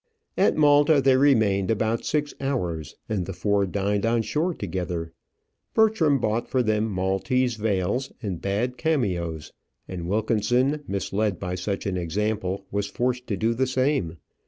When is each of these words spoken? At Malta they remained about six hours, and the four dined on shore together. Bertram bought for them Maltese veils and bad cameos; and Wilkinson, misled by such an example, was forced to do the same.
At 0.35 0.57
Malta 0.57 0.99
they 0.99 1.15
remained 1.15 1.69
about 1.69 2.05
six 2.05 2.33
hours, 2.41 2.95
and 3.07 3.27
the 3.27 3.33
four 3.33 3.67
dined 3.67 4.03
on 4.03 4.23
shore 4.23 4.55
together. 4.55 5.13
Bertram 5.75 6.17
bought 6.19 6.49
for 6.49 6.63
them 6.63 6.89
Maltese 6.89 7.53
veils 7.53 8.11
and 8.19 8.41
bad 8.41 8.77
cameos; 8.77 9.53
and 9.87 10.07
Wilkinson, 10.07 10.83
misled 10.87 11.37
by 11.39 11.53
such 11.53 11.85
an 11.85 11.97
example, 11.97 12.65
was 12.71 12.87
forced 12.87 13.27
to 13.27 13.37
do 13.37 13.53
the 13.53 13.67
same. 13.67 14.17